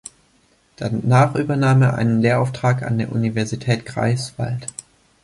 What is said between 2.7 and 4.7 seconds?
an der Universität Greifswald.